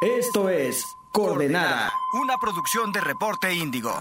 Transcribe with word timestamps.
Esto 0.00 0.48
es 0.48 0.84
Coordenada. 1.10 1.90
Una 2.22 2.36
producción 2.40 2.92
de 2.92 3.00
Reporte 3.00 3.52
Índigo. 3.52 3.92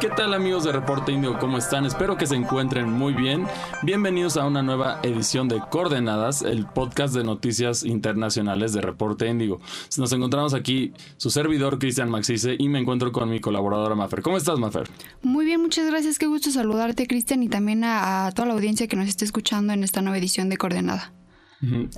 ¿Qué 0.00 0.08
tal 0.08 0.32
amigos 0.32 0.62
de 0.62 0.70
Reporte 0.70 1.10
Índigo? 1.10 1.40
¿Cómo 1.40 1.58
están? 1.58 1.84
Espero 1.86 2.16
que 2.16 2.28
se 2.28 2.36
encuentren 2.36 2.92
muy 2.92 3.14
bien. 3.14 3.44
Bienvenidos 3.82 4.36
a 4.36 4.46
una 4.46 4.62
nueva 4.62 5.00
edición 5.02 5.48
de 5.48 5.60
Coordenadas, 5.60 6.42
el 6.42 6.66
podcast 6.66 7.16
de 7.16 7.24
noticias 7.24 7.82
internacionales 7.82 8.72
de 8.74 8.82
Reporte 8.82 9.26
Índigo. 9.26 9.58
Nos 9.98 10.12
encontramos 10.12 10.54
aquí 10.54 10.92
su 11.16 11.30
servidor 11.30 11.80
Cristian 11.80 12.10
Maxice 12.10 12.54
y 12.56 12.68
me 12.68 12.78
encuentro 12.78 13.10
con 13.10 13.28
mi 13.28 13.40
colaboradora 13.40 13.96
Mafer. 13.96 14.22
¿Cómo 14.22 14.36
estás 14.36 14.60
Mafer? 14.60 14.88
Muy 15.22 15.44
bien, 15.46 15.60
muchas 15.60 15.84
gracias. 15.88 16.20
Qué 16.20 16.26
gusto 16.26 16.52
saludarte 16.52 17.08
Cristian 17.08 17.42
y 17.42 17.48
también 17.48 17.82
a, 17.82 18.26
a 18.26 18.32
toda 18.32 18.46
la 18.46 18.54
audiencia 18.54 18.86
que 18.86 18.94
nos 18.94 19.08
esté 19.08 19.24
escuchando 19.24 19.72
en 19.72 19.82
esta 19.82 20.00
nueva 20.00 20.16
edición 20.16 20.48
de 20.48 20.58
Coordenada. 20.58 21.12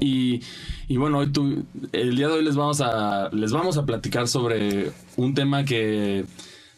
Y, 0.01 0.41
bueno, 0.97 1.19
hoy 1.19 1.33
tú, 1.33 1.65
el 1.93 2.17
día 2.17 2.29
de 2.29 2.35
hoy 2.35 2.45
les 2.45 2.57
vamos 2.57 2.81
a 2.81 3.29
les 3.33 3.53
vamos 3.53 3.77
a 3.77 3.87
platicar 3.87 4.29
sobre 4.29 4.91
un 5.17 5.35
tema 5.35 5.65
que 5.65 6.25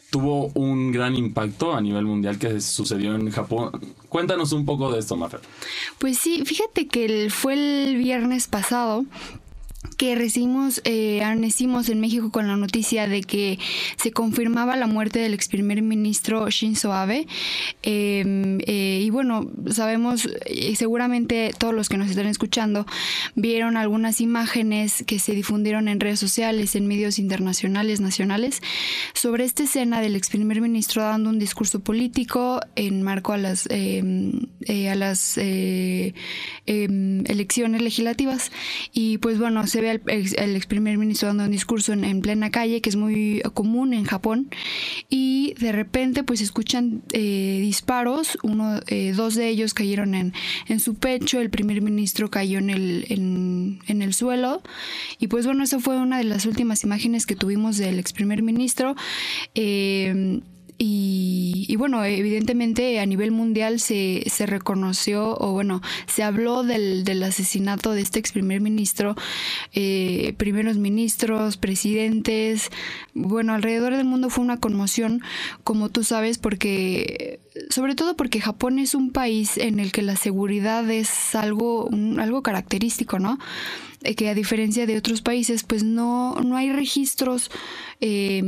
tuvo 0.09 0.47
un 0.55 0.91
gran 0.91 1.15
impacto 1.15 1.75
a 1.75 1.81
nivel 1.81 2.05
mundial 2.05 2.37
que 2.39 2.59
sucedió 2.61 3.15
en 3.15 3.29
Japón. 3.29 3.71
Cuéntanos 4.09 4.51
un 4.53 4.65
poco 4.65 4.91
de 4.91 4.99
esto, 4.99 5.15
Mafer. 5.15 5.41
Pues 5.99 6.17
sí, 6.17 6.43
fíjate 6.45 6.87
que 6.87 7.27
fue 7.29 7.53
el 7.53 7.97
viernes 7.97 8.47
pasado 8.47 9.05
que 9.99 10.15
recibimos, 10.15 10.81
eh, 10.85 11.19
en 11.21 11.99
México 11.99 12.31
con 12.31 12.47
la 12.47 12.55
noticia 12.55 13.05
de 13.05 13.21
que 13.21 13.59
se 13.97 14.11
confirmaba 14.11 14.77
la 14.77 14.87
muerte 14.87 15.19
del 15.19 15.33
ex 15.33 15.49
primer 15.49 15.81
ministro 15.81 16.49
Shinzo 16.49 16.93
Abe. 16.93 17.27
Em, 17.83 18.59
eh, 18.65 19.01
y 19.03 19.09
bueno, 19.09 19.51
sabemos, 19.69 20.29
eh, 20.45 20.73
seguramente 20.77 21.51
todos 21.57 21.73
los 21.73 21.89
que 21.89 21.97
nos 21.97 22.09
están 22.09 22.27
escuchando 22.27 22.85
vieron 23.35 23.75
algunas 23.75 24.21
imágenes 24.21 25.03
que 25.05 25.19
se 25.19 25.33
difundieron 25.33 25.89
en 25.89 25.99
redes 25.99 26.19
sociales, 26.19 26.75
en 26.75 26.87
medios 26.87 27.19
internacionales, 27.19 27.99
nacionales, 27.99 28.61
sobre 29.13 29.43
esta 29.43 29.63
escena 29.63 29.99
del 29.99 30.15
ex 30.15 30.29
primer 30.29 30.61
ministro 30.61 31.03
dando 31.03 31.29
un 31.29 31.39
discurso 31.39 31.81
político 31.81 32.61
en 32.77 33.03
marco 33.03 33.33
a 33.33 33.37
las, 33.37 33.67
em, 33.69 34.47
eh, 34.61 34.89
a 34.89 34.95
las 34.95 35.37
em, 35.37 36.13
elecciones 37.25 37.81
legislativas. 37.81 38.51
Y 38.93 39.17
pues 39.17 39.37
bueno, 39.37 39.67
se 39.67 39.81
ve 39.81 39.88
el 39.89 40.55
ex 40.55 40.65
primer 40.65 40.97
ministro 40.97 41.27
dando 41.27 41.43
un 41.43 41.51
discurso 41.51 41.93
en, 41.93 42.21
plena 42.21 42.49
calle, 42.49 42.81
que 42.81 42.89
es 42.89 42.95
muy 42.95 43.41
común 43.53 43.93
en 43.93 44.05
Japón, 44.05 44.49
y 45.09 45.53
de 45.59 45.71
repente 45.71 46.23
pues 46.23 46.41
escuchan 46.41 47.01
eh, 47.13 47.59
disparos, 47.61 48.37
uno, 48.43 48.79
eh, 48.87 49.13
dos 49.15 49.35
de 49.35 49.47
ellos 49.47 49.73
cayeron 49.73 50.15
en, 50.15 50.33
en, 50.67 50.79
su 50.79 50.95
pecho, 50.95 51.39
el 51.39 51.49
primer 51.49 51.81
ministro 51.81 52.29
cayó 52.29 52.59
en 52.59 52.69
el, 52.69 53.05
en 53.09 54.01
el 54.01 54.13
suelo, 54.13 54.61
y 55.19 55.27
pues 55.27 55.45
bueno, 55.45 55.63
esa 55.63 55.79
fue 55.79 55.97
una 55.97 56.17
de 56.17 56.23
las 56.23 56.45
últimas 56.45 56.83
imágenes 56.83 57.25
que 57.25 57.35
tuvimos 57.35 57.77
del 57.77 57.99
ex 57.99 58.13
primer 58.13 58.41
ministro. 58.41 58.95
Eh, 59.55 60.41
y, 60.81 61.75
bueno, 61.75 62.05
evidentemente 62.05 63.01
a 63.01 63.05
nivel 63.05 63.31
mundial 63.31 63.81
se, 63.81 64.23
se 64.29 64.45
reconoció, 64.45 65.37
o 65.37 65.51
bueno, 65.51 65.81
se 66.07 66.23
habló 66.23 66.63
del, 66.63 67.03
del, 67.03 67.21
asesinato 67.23 67.91
de 67.91 67.99
este 67.99 68.19
ex 68.19 68.31
primer 68.31 68.61
ministro, 68.61 69.15
eh, 69.73 70.33
primeros 70.37 70.77
ministros, 70.77 71.57
presidentes. 71.57 72.69
Bueno, 73.13 73.53
alrededor 73.53 73.97
del 73.97 74.05
mundo 74.05 74.29
fue 74.29 74.45
una 74.45 74.61
conmoción, 74.61 75.21
como 75.65 75.89
tú 75.89 76.05
sabes, 76.05 76.37
porque, 76.37 77.41
sobre 77.69 77.95
todo 77.95 78.15
porque 78.15 78.41
Japón 78.41 78.79
es 78.79 78.95
un 78.95 79.11
país 79.11 79.57
en 79.57 79.79
el 79.79 79.91
que 79.91 80.01
la 80.01 80.15
seguridad 80.15 80.89
es 80.89 81.35
algo, 81.35 81.89
algo 82.17 82.41
característico, 82.41 83.19
¿no? 83.19 83.39
Eh, 84.03 84.15
que 84.15 84.29
a 84.29 84.33
diferencia 84.33 84.85
de 84.85 84.97
otros 84.97 85.21
países, 85.21 85.63
pues 85.63 85.83
no, 85.83 86.35
no 86.35 86.55
hay 86.55 86.71
registros 86.71 87.51
eh, 87.99 88.41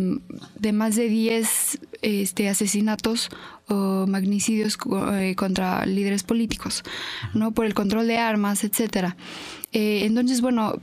de 0.58 0.72
más 0.72 0.95
de 0.95 1.09
10 1.09 1.80
este, 2.02 2.48
asesinatos 2.48 3.30
o 3.72 4.08
magnicidios 4.08 4.78
eh, 5.14 5.36
contra 5.36 5.86
líderes 5.86 6.24
políticos, 6.24 6.84
¿no? 7.34 7.52
Por 7.52 7.66
el 7.66 7.74
control 7.74 8.08
de 8.08 8.18
armas, 8.18 8.64
etcétera. 8.64 9.16
entonces, 9.74 10.42
bueno, 10.42 10.74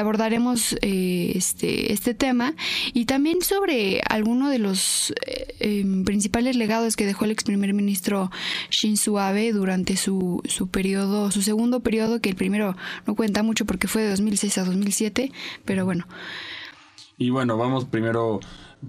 abordaremos 0.00 0.76
este, 0.80 1.92
este 1.92 2.14
tema 2.14 2.54
y 2.92 3.06
también 3.06 3.42
sobre 3.42 4.00
alguno 4.08 4.48
de 4.48 4.60
los 4.60 5.12
em, 5.58 6.04
principales 6.04 6.54
legados 6.54 6.94
que 6.94 7.04
dejó 7.04 7.24
el 7.24 7.32
ex 7.32 7.42
primer 7.42 7.74
ministro 7.74 8.30
Shinzo 8.70 9.18
Abe 9.18 9.52
durante 9.52 9.96
su, 9.96 10.40
su 10.44 10.68
periodo, 10.68 11.32
su 11.32 11.42
segundo 11.42 11.80
periodo, 11.80 12.20
que 12.20 12.28
el 12.28 12.36
primero 12.36 12.76
no 13.06 13.16
cuenta 13.16 13.42
mucho 13.42 13.64
porque 13.66 13.88
fue 13.88 14.02
de 14.02 14.10
2006 14.10 14.58
a 14.58 14.64
2007, 14.64 15.32
pero 15.64 15.84
bueno. 15.84 16.06
Y 17.16 17.30
bueno, 17.30 17.56
vamos 17.56 17.84
primero 17.84 18.38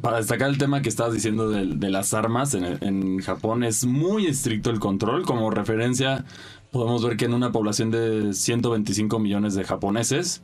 para 0.01 0.17
destacar 0.17 0.49
el 0.49 0.57
tema 0.57 0.81
que 0.81 0.89
estabas 0.89 1.13
diciendo 1.13 1.49
de, 1.49 1.89
las 1.89 2.13
armas 2.13 2.53
en, 2.53 2.77
en, 2.81 3.19
Japón, 3.19 3.63
es 3.63 3.85
muy 3.85 4.27
estricto 4.27 4.69
el 4.69 4.79
control. 4.79 5.25
Como 5.25 5.49
referencia, 5.51 6.25
podemos 6.71 7.03
ver 7.03 7.17
que 7.17 7.25
en 7.25 7.33
una 7.33 7.51
población 7.51 7.91
de 7.91 8.33
125 8.33 9.19
millones 9.19 9.55
de 9.55 9.63
japoneses, 9.63 10.41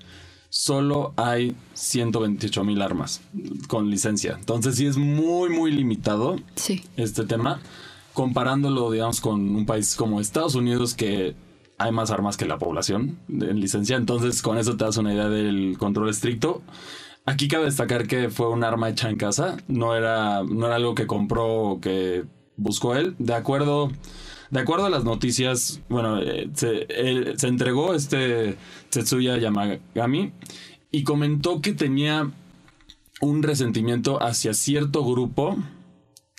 solo 0.49 1.13
hay 1.17 1.53
128 1.73 2.63
mil 2.63 2.81
armas 2.81 3.21
con 3.67 3.89
licencia. 3.89 4.37
Entonces 4.39 4.75
sí 4.75 4.85
es 4.85 4.95
muy, 4.95 5.49
muy 5.49 5.69
limitado 5.69 6.37
este 6.95 7.25
tema, 7.25 7.59
comparándolo, 8.13 8.89
digamos, 8.89 9.19
con 9.19 9.55
un 9.55 9.65
país 9.65 9.95
como 9.95 10.21
Estados 10.21 10.55
Unidos 10.55 10.93
que 10.93 11.35
hay 11.77 11.91
más 11.91 12.09
armas 12.09 12.37
que 12.37 12.45
la 12.45 12.57
población 12.57 13.17
en 13.27 13.59
licencia. 13.59 13.97
Entonces 13.97 14.41
con 14.41 14.57
eso 14.57 14.77
te 14.77 14.85
das 14.85 14.95
una 14.95 15.13
idea 15.13 15.27
del 15.27 15.75
control 15.77 16.09
estricto. 16.09 16.61
Aquí 17.25 17.47
cabe 17.47 17.65
destacar 17.65 18.07
que 18.07 18.29
fue 18.29 18.49
un 18.49 18.63
arma 18.63 18.89
hecha 18.89 19.09
en 19.09 19.17
casa, 19.17 19.57
no 19.67 19.95
era, 19.95 20.43
no 20.43 20.67
era 20.67 20.75
algo 20.75 20.93
que 20.93 21.07
compró 21.07 21.47
o 21.47 21.81
que 21.81 22.23
buscó 22.55 22.95
él. 22.95 23.15
De 23.17 23.33
acuerdo, 23.33 23.91
de 24.51 24.59
acuerdo 24.59 24.85
a 24.85 24.89
las 24.89 25.03
noticias, 25.03 25.81
bueno, 25.89 26.21
eh, 26.21 26.49
se, 26.53 26.87
se 27.37 27.47
entregó 27.47 27.95
este 27.95 28.57
Tetsuya 28.89 29.37
Yamagami 29.37 30.33
y 30.91 31.03
comentó 31.03 31.61
que 31.61 31.73
tenía 31.73 32.31
un 33.21 33.43
resentimiento 33.43 34.21
hacia 34.21 34.53
cierto 34.53 35.03
grupo 35.03 35.57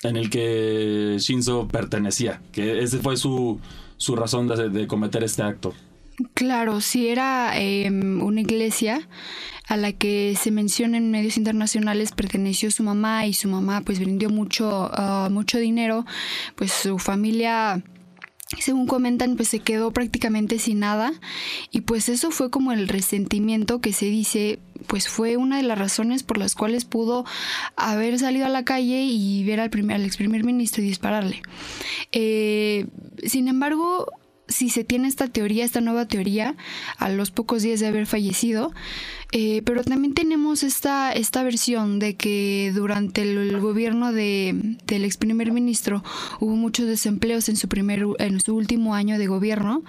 en 0.02 0.16
el 0.16 0.30
que 0.30 1.16
Shinzo 1.19 1.69
pertenecía, 1.69 2.42
que 2.52 2.82
ese 2.82 2.98
fue 2.98 3.16
su, 3.16 3.60
su 3.96 4.14
razón 4.16 4.46
de, 4.48 4.86
cometer 4.86 5.25
este 5.25 5.42
acto. 5.42 5.72
Claro, 6.34 6.81
si 6.81 7.09
era 7.09 7.59
em, 7.59 8.22
una 8.22 8.41
iglesia 8.41 9.06
a 9.66 9.77
la 9.77 9.93
que 9.93 10.34
se 10.41 10.50
menciona 10.50 10.97
en 10.97 11.10
medios 11.10 11.37
internacionales 11.37 12.12
perteneció 12.12 12.71
su 12.71 12.82
mamá 12.82 13.27
y 13.27 13.34
su 13.34 13.49
mamá 13.49 13.82
pues 13.82 13.99
vendió 13.99 14.31
mucho, 14.31 14.91
ah, 14.94 15.28
mucho 15.31 15.59
dinero, 15.59 16.06
pues 16.55 16.72
su 16.72 16.99
familia 16.99 17.82
según 18.60 18.87
comentan, 18.87 19.37
pues 19.37 19.49
se 19.49 19.59
quedó 19.59 19.91
prácticamente 19.91 20.59
sin 20.59 20.78
nada 20.78 21.12
y 21.72 21.81
pues 21.81 22.09
eso 22.09 22.31
fue 22.31 22.49
como 22.49 22.72
el 22.72 22.87
resentimiento 22.87 23.81
que 23.81 23.93
se 23.93 24.06
dice, 24.06 24.60
pues 24.87 25.09
fue 25.09 25.37
una 25.37 25.56
de 25.56 25.65
las 25.65 25.76
razones 25.76 26.22
por 26.22 26.38
las 26.38 26.55
cuales 26.55 26.84
pudo 26.84 27.25
haber 27.75 28.19
salido 28.21 28.47
a 28.47 28.50
la 28.50 28.65
calle 28.65 29.03
y 29.03 29.44
ver 29.44 29.59
al, 29.59 29.71
primer, 29.71 29.97
al 29.97 30.05
ex 30.05 30.16
primer 30.16 30.44
ministro 30.44 30.82
y 30.82 30.87
dispararle. 30.87 31.43
Eh, 32.12 32.87
sin 33.25 33.49
embargo, 33.49 34.06
si 34.48 34.70
se 34.70 34.84
tiene 34.84 35.08
esta 35.08 35.28
teoría, 35.28 35.64
esta 35.64 35.80
nueva 35.80 36.06
teoría, 36.06 36.56
a 36.98 37.08
los 37.08 37.30
pocos 37.30 37.62
días 37.62 37.80
de 37.80 37.86
haber 37.86 38.06
fallecido, 38.06 38.72
eh, 39.32 39.62
pero 39.64 39.82
también 39.82 40.14
tenemos 40.14 40.62
esta, 40.62 41.12
esta 41.12 41.42
versión 41.42 41.98
de 41.98 42.14
que 42.14 42.72
durante 42.75 43.22
el, 43.22 43.60
gobierno 43.60 44.12
de, 44.12 44.76
del 44.87 45.04
ex 45.04 45.16
primer 45.16 45.53
ministro 45.53 46.04
hubo 46.38 46.54
muchos 46.54 46.87
desempleos 46.87 47.48
en 47.48 47.56
su, 47.56 47.69
primer, 47.69 48.04
en 48.19 48.41
su 48.41 48.54
último 48.54 48.94
año 48.94 49.19
de 49.19 49.26
gobierno 49.26 49.82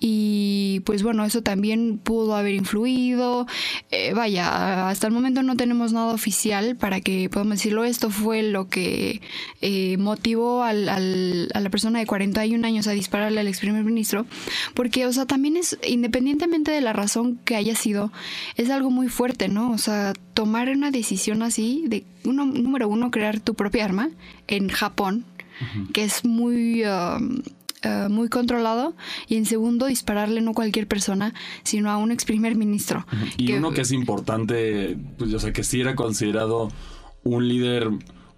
y 0.00 0.80
pues 0.84 1.02
bueno, 1.02 1.24
eso 1.24 1.42
también 1.42 1.98
pudo 1.98 2.34
haber 2.34 2.54
influido. 2.54 3.46
Eh, 3.90 4.12
vaya, 4.14 4.88
hasta 4.88 5.06
el 5.06 5.12
momento 5.12 5.42
no 5.42 5.56
tenemos 5.56 5.92
nada 5.92 6.14
oficial 6.14 6.76
para 6.76 7.00
que 7.00 7.28
podamos 7.28 7.58
decirlo. 7.58 7.84
Esto 7.84 8.10
fue 8.10 8.42
lo 8.42 8.68
que 8.68 9.20
eh, 9.60 9.96
motivó 9.98 10.62
al, 10.62 10.88
al, 10.88 11.50
a 11.54 11.60
la 11.60 11.70
persona 11.70 11.98
de 11.98 12.06
41 12.06 12.66
años 12.66 12.86
a 12.86 12.92
dispararle 12.92 13.40
al 13.40 13.48
ex 13.48 13.60
primer 13.60 13.84
ministro, 13.84 14.26
porque, 14.74 15.06
o 15.06 15.12
sea, 15.12 15.26
también 15.26 15.56
es, 15.56 15.78
independientemente 15.86 16.70
de 16.70 16.80
la 16.80 16.92
razón 16.92 17.38
que 17.44 17.56
haya 17.56 17.74
sido, 17.74 18.12
es 18.56 18.70
algo 18.70 18.77
muy 18.84 19.08
fuerte, 19.08 19.48
¿no? 19.48 19.70
O 19.70 19.78
sea, 19.78 20.12
tomar 20.34 20.68
una 20.68 20.90
decisión 20.90 21.42
así 21.42 21.84
de, 21.88 22.04
uno, 22.24 22.44
número 22.46 22.88
uno, 22.88 23.10
crear 23.10 23.40
tu 23.40 23.54
propia 23.54 23.84
arma 23.84 24.10
en 24.46 24.68
Japón, 24.68 25.24
que 25.92 26.04
es 26.04 26.24
muy... 26.24 26.84
Um, 26.84 27.42
uh, 27.84 28.08
muy 28.08 28.28
controlado 28.28 28.94
y 29.28 29.36
en 29.36 29.46
segundo 29.46 29.86
dispararle 29.86 30.40
no 30.40 30.50
a 30.50 30.54
cualquier 30.54 30.88
persona 30.88 31.32
sino 31.62 31.90
a 31.90 31.96
un 31.96 32.10
ex 32.10 32.24
primer 32.24 32.56
ministro. 32.56 33.06
Y 33.36 33.52
uno 33.52 33.70
que 33.70 33.82
es 33.82 33.92
importante 33.92 34.96
pues 35.16 35.32
o 35.32 35.38
sea 35.38 35.52
que 35.52 35.62
sí 35.62 35.80
era 35.80 35.94
considerado 35.94 36.70
un 37.22 37.46
líder 37.48 37.88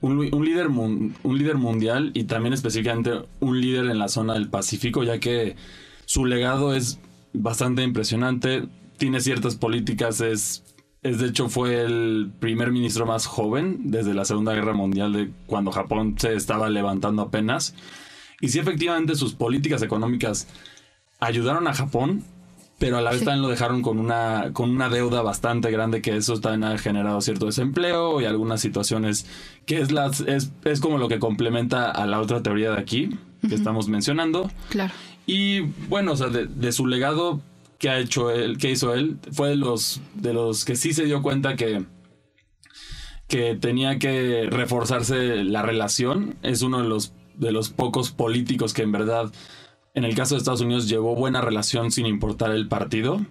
un, 0.03 0.45
líder 0.45 0.69
un 0.69 1.39
líder 1.39 1.57
mundial 1.57 2.11
y 2.15 2.25
también 2.25 2.53
específicamente 2.53 3.13
un 3.41 3.61
líder 3.61 3.87
en 3.87 3.99
la 3.99 4.09
zona 4.09 4.35
del 4.35 4.49
Pacífico 4.49 5.05
ya 5.05 5.19
que 5.19 5.57
su 6.05 6.27
legado 6.27 6.75
es 6.75 6.99
bastante 7.33 7.83
impresionante 7.83 8.65
tiene 9.01 9.21
ciertas 9.21 9.57
políticas, 9.57 10.21
es 10.21 10.63
es 11.03 11.19
de 11.19 11.29
hecho 11.29 11.49
fue 11.49 11.83
el 11.83 12.31
primer 12.41 12.71
ministro 12.71 13.07
más 13.07 13.27
joven 13.27 13.91
desde 13.91 14.13
la 14.13 14.27
Segunda 14.27 14.53
Guerra 14.53 14.75
Mundial 14.75 15.13
de 15.13 15.31
cuando 15.47 15.73
Japón 15.73 16.17
se 16.19 16.35
estaba 16.35 16.69
levantando 16.69 17.23
apenas. 17.23 17.75
Y 18.41 18.49
sí, 18.49 18.59
efectivamente, 18.59 19.17
sus 19.17 19.33
políticas 19.35 19.83
económicas 19.83 20.47
ayudaron 21.19 21.67
a 21.69 21.75
Japón, 21.75 22.23
pero 22.79 22.99
a 22.99 23.01
la 23.01 23.13
vez 23.13 23.21
también 23.25 23.41
lo 23.43 23.49
dejaron 23.49 23.81
con 23.81 23.99
una, 23.99 24.51
con 24.53 24.71
una 24.71 24.91
deuda 24.91 25.23
bastante 25.23 25.71
grande 25.71 26.03
que 26.03 26.17
eso 26.17 26.39
también 26.39 26.65
ha 26.65 26.77
generado 26.77 27.23
cierto 27.23 27.47
desempleo 27.47 28.21
y 28.21 28.27
algunas 28.27 28.61
situaciones 28.61 29.27
que 29.65 29.81
es, 29.81 29.93
las, 29.93 30.21
es, 30.21 30.53
es 30.65 30.81
como 30.81 30.99
lo 30.99 31.09
que 31.09 31.19
complementa 31.19 31.91
a 31.91 32.07
la 32.07 32.21
otra 32.21 32.43
teoría 32.43 32.73
de 32.73 32.79
aquí 32.79 33.11
que 33.49 33.55
estamos 33.55 33.89
mencionando. 33.89 34.51
Claro. 34.69 34.93
Y 35.27 35.61
bueno, 35.89 36.13
o 36.13 36.17
sea, 36.17 36.29
de, 36.29 36.47
de 36.47 36.73
su 36.73 36.87
legado 36.87 37.41
que 37.81 37.89
ha 37.89 37.99
hecho 37.99 38.29
que 38.59 38.71
hizo 38.71 38.95
él, 38.95 39.19
fue 39.33 39.49
de 39.49 39.57
los, 39.57 40.03
de 40.15 40.35
los 40.35 40.67
que 40.67 40.77
sí 40.77 40.93
se 40.93 41.07
dio 41.07 41.23
cuenta 41.23 41.57
que, 41.57 41.87
que 43.27 43.55
tenía 43.55 43.99
que 43.99 44.47
reforzarse 44.51 45.43
la 45.45 45.63
relación. 45.63 46.37
Es 46.43 46.61
uno 46.61 46.83
de 46.83 46.89
los, 46.89 47.15
de 47.37 47.53
los 47.53 47.71
pocos 47.71 48.11
políticos 48.11 48.75
que 48.75 48.83
en 48.83 48.93
verdad, 48.93 49.33
en 49.95 50.05
el 50.05 50.15
caso 50.15 50.35
de 50.35 50.41
Estados 50.41 50.61
Unidos, 50.61 50.91
llevó 50.91 51.15
buena 51.15 51.41
relación 51.41 51.91
sin 51.91 52.05
importar 52.05 52.51
el 52.51 52.69
partido. 52.69 53.25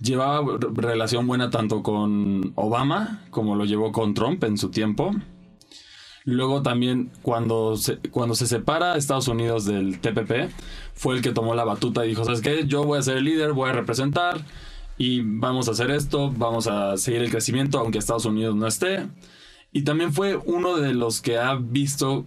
Llevaba 0.00 0.58
relación 0.74 1.26
buena 1.26 1.48
tanto 1.48 1.82
con 1.82 2.52
Obama 2.56 3.24
como 3.30 3.56
lo 3.56 3.64
llevó 3.64 3.90
con 3.90 4.12
Trump 4.12 4.44
en 4.44 4.58
su 4.58 4.68
tiempo. 4.68 5.12
Luego 6.28 6.60
también 6.60 7.10
cuando 7.22 7.74
se, 7.76 7.96
cuando 8.10 8.34
se 8.34 8.46
separa 8.46 8.98
Estados 8.98 9.28
Unidos 9.28 9.64
del 9.64 9.98
TPP, 9.98 10.52
fue 10.92 11.16
el 11.16 11.22
que 11.22 11.32
tomó 11.32 11.54
la 11.54 11.64
batuta 11.64 12.04
y 12.04 12.10
dijo, 12.10 12.22
¿sabes 12.22 12.42
qué? 12.42 12.66
Yo 12.66 12.84
voy 12.84 12.98
a 12.98 13.02
ser 13.02 13.16
el 13.16 13.24
líder, 13.24 13.54
voy 13.54 13.70
a 13.70 13.72
representar 13.72 14.44
y 14.98 15.22
vamos 15.22 15.68
a 15.68 15.70
hacer 15.70 15.90
esto, 15.90 16.30
vamos 16.30 16.66
a 16.66 16.98
seguir 16.98 17.22
el 17.22 17.30
crecimiento 17.30 17.78
aunque 17.78 17.96
Estados 17.96 18.26
Unidos 18.26 18.54
no 18.56 18.66
esté. 18.66 19.08
Y 19.72 19.84
también 19.84 20.12
fue 20.12 20.36
uno 20.36 20.76
de 20.76 20.92
los 20.92 21.22
que 21.22 21.38
ha 21.38 21.54
visto 21.54 22.26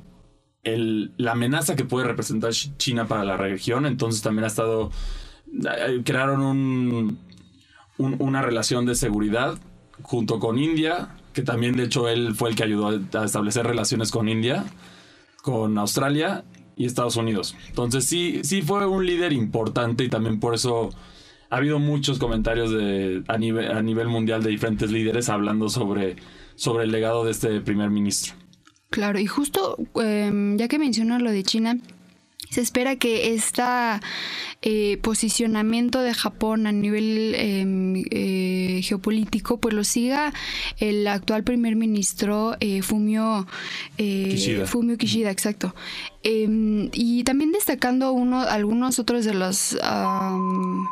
la 0.63 1.33
amenaza 1.33 1.75
que 1.75 1.85
puede 1.85 2.07
representar 2.07 2.53
China 2.53 3.07
para 3.07 3.23
la 3.23 3.37
región, 3.37 3.85
entonces 3.85 4.23
también 4.23 4.45
ha 4.45 4.47
estado, 4.47 4.89
eh, 5.47 6.01
crearon 6.03 6.41
un, 6.41 7.19
un, 7.99 8.15
una 8.17 8.41
relación 8.41 8.87
de 8.87 8.95
seguridad 8.95 9.59
junto 10.01 10.39
con 10.39 10.57
India, 10.57 11.20
que 11.33 11.41
también 11.41 11.75
de 11.75 11.83
hecho 11.83 12.07
él 12.07 12.35
fue 12.35 12.49
el 12.49 12.55
que 12.55 12.63
ayudó 12.63 12.87
a 12.87 13.25
establecer 13.25 13.65
relaciones 13.65 14.11
con 14.11 14.29
India, 14.29 14.65
con 15.41 15.77
Australia 15.77 16.43
y 16.75 16.85
Estados 16.85 17.15
Unidos. 17.15 17.55
Entonces 17.67 18.05
sí, 18.05 18.41
sí 18.43 18.61
fue 18.61 18.85
un 18.87 19.05
líder 19.05 19.33
importante 19.33 20.03
y 20.03 20.09
también 20.09 20.39
por 20.39 20.53
eso 20.53 20.89
ha 21.49 21.57
habido 21.57 21.79
muchos 21.79 22.17
comentarios 22.17 22.71
de, 22.71 23.23
a, 23.27 23.37
nivel, 23.37 24.07
mundial 24.07 24.41
de 24.41 24.49
diferentes 24.49 24.89
líderes 24.91 25.29
hablando 25.29 25.69
sobre, 25.69 26.15
sobre 26.55 26.85
el 26.85 26.91
legado 26.91 27.25
de 27.25 27.31
este 27.31 27.61
primer 27.61 27.89
ministro. 27.89 28.35
Claro, 28.89 29.19
y 29.19 29.25
justo 29.25 29.77
eh, 30.01 30.55
ya 30.57 30.67
que 30.67 30.79
mencionas 30.79 31.21
lo 31.21 31.31
de 31.31 31.43
China, 31.43 31.77
se 32.51 32.61
espera 32.61 32.97
que 32.97 33.33
este 33.33 33.63
posicionamiento 35.01 36.01
de 36.01 36.13
Japón 36.13 36.67
a 36.67 36.71
nivel 36.71 37.33
eh, 37.35 37.65
eh, 38.11 38.81
geopolítico 38.83 39.57
pues 39.57 39.73
lo 39.73 39.83
siga 39.83 40.33
el 40.77 41.07
actual 41.07 41.43
primer 41.43 41.75
ministro 41.75 42.57
eh, 42.59 42.81
Fumio, 42.81 43.47
Kishida. 43.97 44.65
Fumio 44.65 44.97
Kishida, 44.97 45.31
exacto. 45.31 45.73
Em, 46.23 46.89
y 46.93 47.23
también 47.23 47.51
destacando 47.51 48.11
uno, 48.11 48.41
algunos 48.41 48.99
otros 48.99 49.25
de 49.25 49.33
los... 49.33 49.77
Um, 49.81 50.85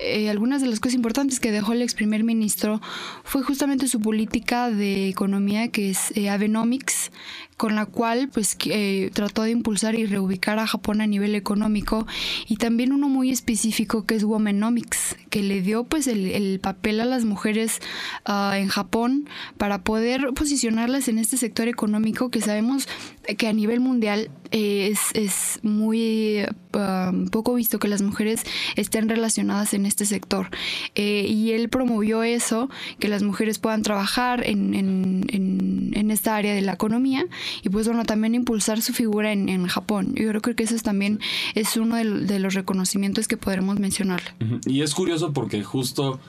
eh, 0.00 0.30
algunas 0.30 0.60
de 0.60 0.68
las 0.68 0.78
cosas 0.78 0.94
importantes 0.94 1.40
que 1.40 1.50
dejó 1.50 1.72
el 1.72 1.82
ex 1.82 1.94
primer 1.94 2.22
ministro 2.22 2.80
fue 3.24 3.42
justamente 3.42 3.88
su 3.88 4.00
política 4.00 4.70
de 4.70 5.08
economía 5.08 5.68
que 5.68 5.90
es 5.90 6.16
eh, 6.16 6.30
Abenomics, 6.30 7.10
con 7.58 7.74
la 7.74 7.86
cual 7.86 8.30
pues 8.32 8.56
eh, 8.66 9.10
trató 9.12 9.42
de 9.42 9.50
impulsar 9.50 9.96
y 9.96 10.06
reubicar 10.06 10.58
a 10.60 10.66
Japón 10.66 11.00
a 11.00 11.06
nivel 11.06 11.34
económico 11.34 12.06
y 12.46 12.56
también 12.56 12.92
uno 12.92 13.08
muy 13.08 13.30
específico 13.30 14.06
que 14.06 14.14
es 14.14 14.22
Womenomics, 14.24 15.16
que 15.28 15.42
le 15.42 15.60
dio 15.60 15.84
pues 15.84 16.06
el, 16.06 16.30
el 16.30 16.60
papel 16.60 17.00
a 17.00 17.04
las 17.04 17.24
mujeres 17.24 17.80
uh, 18.28 18.52
en 18.54 18.68
Japón 18.68 19.28
para 19.56 19.82
poder 19.82 20.28
posicionarlas 20.34 21.08
en 21.08 21.18
este 21.18 21.36
sector 21.36 21.68
económico 21.68 22.30
que 22.30 22.40
sabemos 22.40 22.88
que 23.36 23.48
a 23.48 23.52
nivel 23.52 23.80
mundial 23.80 24.30
eh, 24.50 24.88
es, 24.90 25.00
es, 25.12 25.60
muy 25.62 26.42
uh, 26.72 27.28
poco 27.30 27.54
visto 27.54 27.78
que 27.78 27.88
las 27.88 28.00
mujeres 28.00 28.42
estén 28.76 29.08
relacionadas 29.08 29.74
en 29.74 29.84
este 29.84 30.06
sector. 30.06 30.48
Eh, 30.94 31.26
y 31.28 31.52
él 31.52 31.68
promovió 31.68 32.22
eso, 32.22 32.70
que 32.98 33.08
las 33.08 33.22
mujeres 33.22 33.58
puedan 33.58 33.82
trabajar 33.82 34.46
en, 34.46 34.74
en, 34.74 35.26
en, 35.28 36.10
esta 36.10 36.36
área 36.36 36.54
de 36.54 36.62
la 36.62 36.72
economía 36.72 37.26
y 37.62 37.68
pues 37.68 37.86
bueno, 37.86 38.04
también 38.04 38.34
impulsar 38.34 38.80
su 38.82 38.92
figura 38.92 39.32
en, 39.32 39.48
en 39.48 39.66
Japón. 39.66 40.14
Yo 40.14 40.28
creo 40.28 40.56
que 40.56 40.62
eso 40.62 40.74
es 40.74 40.82
también 40.82 41.20
es 41.54 41.76
uno 41.76 41.96
de, 41.96 42.04
de 42.04 42.38
los 42.38 42.54
reconocimientos 42.54 43.28
que 43.28 43.36
podremos 43.36 43.78
mencionar. 43.78 44.22
Y 44.66 44.82
es 44.82 44.94
curioso 44.94 45.32
porque 45.32 45.62
justo 45.62 46.20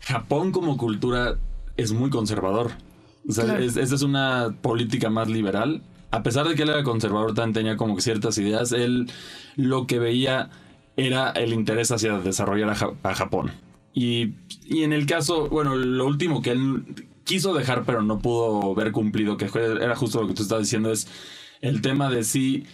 Japón 0.00 0.52
como 0.52 0.76
cultura 0.76 1.36
es 1.76 1.92
muy 1.92 2.10
conservador. 2.10 2.72
O 3.28 3.32
sea, 3.32 3.44
claro. 3.44 3.62
esa 3.62 3.82
es 3.82 4.02
una 4.02 4.54
política 4.62 5.10
más 5.10 5.28
liberal 5.28 5.82
a 6.10 6.22
pesar 6.22 6.48
de 6.48 6.54
que 6.54 6.62
él 6.62 6.70
era 6.70 6.82
conservador, 6.82 7.34
también 7.34 7.52
tenía 7.52 7.76
como 7.76 8.00
ciertas 8.00 8.38
ideas, 8.38 8.72
él 8.72 9.10
lo 9.56 9.86
que 9.86 9.98
veía 9.98 10.50
era 10.96 11.30
el 11.30 11.52
interés 11.52 11.90
hacia 11.90 12.18
desarrollar 12.18 12.70
a, 12.70 12.74
ja 12.74 12.90
a 13.02 13.14
Japón. 13.14 13.52
Y, 13.92 14.34
y, 14.64 14.84
en 14.84 14.92
el 14.92 15.06
caso, 15.06 15.48
bueno, 15.48 15.74
lo 15.74 16.06
último 16.06 16.40
que 16.40 16.52
él 16.52 16.84
quiso 17.28 17.52
dejar 17.52 17.84
pero 17.84 18.00
no 18.02 18.18
pudo 18.20 18.74
ver 18.74 18.90
cumplido, 18.90 19.36
que 19.36 19.50
era 19.54 19.94
justo 19.94 20.22
lo 20.22 20.28
que 20.28 20.34
tú 20.34 20.42
estabas 20.42 20.64
diciendo, 20.64 20.90
es 20.90 21.06
el 21.60 21.82
tema 21.82 22.08
de 22.08 22.24
si, 22.24 22.64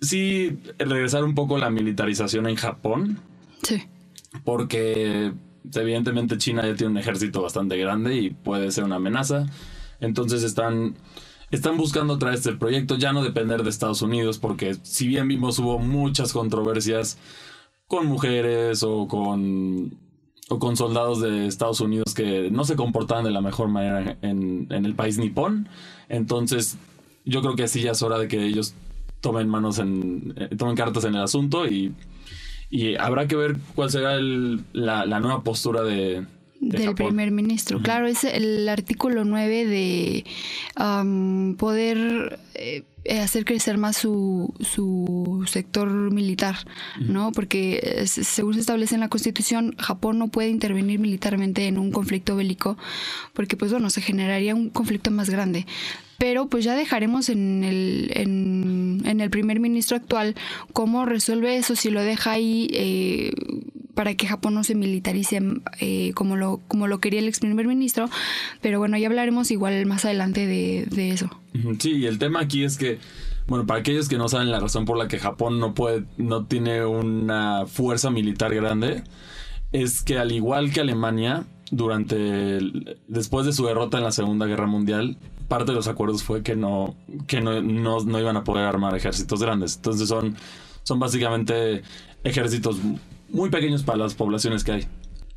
si 0.00 0.58
regresar 0.78 1.22
un 1.24 1.34
poco 1.34 1.58
la 1.58 1.68
militarización 1.68 2.48
en 2.48 2.56
Japón. 2.56 3.20
Sí. 3.62 3.82
Porque 4.44 5.34
evidentemente 5.74 6.38
China 6.38 6.66
ya 6.66 6.74
tiene 6.74 6.92
un 6.92 6.98
ejército 6.98 7.42
bastante 7.42 7.76
grande 7.76 8.16
y 8.16 8.30
puede 8.30 8.72
ser 8.72 8.84
una 8.84 8.96
amenaza. 8.96 9.46
Entonces 10.00 10.42
están 10.42 10.96
están 11.50 11.76
buscando 11.76 12.18
traer 12.18 12.36
este 12.36 12.52
proyecto, 12.54 12.96
ya 12.96 13.12
no 13.12 13.22
depender 13.22 13.62
de 13.62 13.70
Estados 13.70 14.00
Unidos, 14.00 14.38
porque 14.38 14.74
si 14.82 15.06
bien 15.06 15.28
vimos 15.28 15.58
hubo 15.58 15.78
muchas 15.78 16.32
controversias 16.32 17.18
con 17.86 18.06
mujeres 18.06 18.82
o 18.82 19.06
con, 19.06 19.98
o 20.48 20.58
con 20.58 20.76
soldados 20.76 21.20
de 21.20 21.46
Estados 21.46 21.80
Unidos 21.80 22.14
que 22.14 22.50
no 22.50 22.64
se 22.64 22.76
comportaban 22.76 23.24
de 23.24 23.30
la 23.32 23.40
mejor 23.40 23.68
manera 23.68 24.16
en, 24.22 24.66
en 24.70 24.84
el 24.84 24.94
país 24.94 25.18
nipón, 25.18 25.68
entonces 26.08 26.76
yo 27.24 27.42
creo 27.42 27.56
que 27.56 27.64
así 27.64 27.80
ya 27.82 27.92
es 27.92 28.02
hora 28.02 28.18
de 28.18 28.28
que 28.28 28.44
ellos 28.44 28.74
tomen 29.20 29.48
manos 29.48 29.78
en, 29.78 30.34
eh, 30.36 30.54
tomen 30.56 30.76
cartas 30.76 31.04
en 31.04 31.14
el 31.16 31.22
asunto 31.22 31.66
y, 31.66 31.92
y 32.70 32.94
habrá 32.96 33.26
que 33.26 33.34
ver 33.36 33.56
cuál 33.74 33.90
será 33.90 34.14
el, 34.14 34.60
la, 34.72 35.04
la 35.04 35.18
nueva 35.18 35.42
postura 35.42 35.82
de, 35.82 36.24
de 36.60 36.78
del 36.78 36.82
Japón. 36.88 37.08
primer 37.08 37.32
ministro. 37.32 37.78
Uh 37.78 37.80
-huh. 37.80 37.84
Claro, 37.84 38.06
es 38.06 38.22
el 38.22 38.68
artículo 38.68 39.24
9 39.24 39.66
de 39.66 40.24
um, 40.78 41.56
poder 41.56 42.38
eh, 42.54 42.84
hacer 43.20 43.44
crecer 43.44 43.78
más 43.78 43.96
su, 43.96 44.54
su 44.60 45.44
sector 45.46 45.88
militar. 46.12 46.56
¿no? 47.00 47.32
Porque 47.32 48.04
según 48.06 48.54
se 48.54 48.60
establece 48.60 48.94
en 48.94 49.00
la 49.00 49.08
Constitución, 49.08 49.74
Japón 49.78 50.18
no 50.18 50.28
puede 50.28 50.48
intervenir 50.48 50.98
militarmente 50.98 51.66
en 51.66 51.78
un 51.78 51.90
conflicto 51.90 52.36
bélico, 52.36 52.76
porque 53.32 53.56
pues 53.56 53.72
bueno, 53.72 53.90
se 53.90 54.00
generaría 54.00 54.54
un 54.54 54.70
conflicto 54.70 55.10
más 55.10 55.30
grande 55.30 55.66
pero 56.18 56.48
pues 56.48 56.64
ya 56.64 56.74
dejaremos 56.74 57.28
en 57.28 57.62
el, 57.62 58.10
en, 58.14 59.02
en, 59.04 59.20
el 59.20 59.30
primer 59.30 59.60
ministro 59.60 59.96
actual 59.96 60.34
cómo 60.72 61.04
resuelve 61.04 61.56
eso, 61.56 61.76
si 61.76 61.90
lo 61.90 62.02
deja 62.02 62.32
ahí 62.32 62.68
eh, 62.72 63.32
para 63.94 64.14
que 64.14 64.26
Japón 64.26 64.54
no 64.54 64.64
se 64.64 64.74
militarice 64.74 65.40
eh, 65.80 66.12
como, 66.14 66.36
lo, 66.36 66.60
como 66.68 66.86
lo 66.86 67.00
quería 67.00 67.20
el 67.20 67.28
ex 67.28 67.40
primer 67.40 67.66
ministro, 67.66 68.08
pero 68.60 68.78
bueno, 68.78 68.96
ya 68.98 69.08
hablaremos 69.08 69.50
igual 69.50 69.84
más 69.86 70.04
adelante 70.04 70.46
de, 70.46 70.86
de 70.86 71.10
eso. 71.10 71.30
Sí, 71.78 71.92
y 71.92 72.06
el 72.06 72.18
tema 72.18 72.40
aquí 72.40 72.64
es 72.64 72.76
que 72.76 72.98
bueno, 73.46 73.66
para 73.66 73.80
aquellos 73.80 74.08
que 74.08 74.18
no 74.18 74.28
saben 74.28 74.50
la 74.50 74.60
razón 74.60 74.84
por 74.84 74.96
la 74.96 75.08
que 75.08 75.18
Japón 75.18 75.60
no 75.60 75.72
puede, 75.74 76.04
no 76.16 76.46
tiene 76.46 76.84
una 76.84 77.66
fuerza 77.66 78.10
militar 78.10 78.54
grande, 78.54 79.04
es 79.72 80.02
que 80.02 80.18
al 80.18 80.32
igual 80.32 80.72
que 80.72 80.80
Alemania, 80.80 81.44
durante 81.70 82.56
el, 82.56 82.98
después 83.06 83.46
de 83.46 83.52
su 83.52 83.64
derrota 83.64 83.98
en 83.98 84.04
la 84.04 84.12
Segunda 84.12 84.46
Guerra 84.46 84.66
Mundial, 84.66 85.16
parte 85.46 85.70
de 85.70 85.76
los 85.76 85.86
acuerdos 85.86 86.24
fue 86.24 86.42
que 86.42 86.56
no, 86.56 86.96
que 87.28 87.40
no, 87.40 87.62
no, 87.62 88.00
no 88.00 88.20
iban 88.20 88.36
a 88.36 88.42
poder 88.42 88.64
armar 88.64 88.96
ejércitos 88.96 89.40
grandes. 89.40 89.76
Entonces 89.76 90.08
son, 90.08 90.36
son 90.82 90.98
básicamente 90.98 91.82
ejércitos 92.24 92.78
muy 93.28 93.50
pequeños 93.50 93.84
para 93.84 93.98
las 93.98 94.14
poblaciones 94.14 94.64
que 94.64 94.72
hay. 94.72 94.88